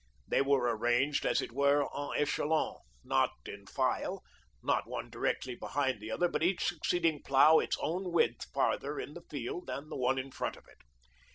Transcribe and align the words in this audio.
They 0.27 0.41
were 0.41 0.75
arranged, 0.75 1.27
as 1.27 1.43
it 1.43 1.51
were, 1.51 1.87
en 1.95 2.19
echelon, 2.19 2.77
not 3.03 3.33
in 3.45 3.67
file 3.67 4.23
not 4.63 4.87
one 4.87 5.11
directly 5.11 5.53
behind 5.53 5.99
the 5.99 6.09
other, 6.09 6.27
but 6.27 6.41
each 6.41 6.65
succeeding 6.65 7.21
plough 7.21 7.59
its 7.59 7.77
own 7.79 8.11
width 8.11 8.47
farther 8.51 8.99
in 8.99 9.13
the 9.13 9.21
field 9.29 9.67
than 9.67 9.89
the 9.89 9.97
one 9.97 10.17
in 10.17 10.31
front 10.31 10.57
of 10.57 10.65
it. 10.67 10.79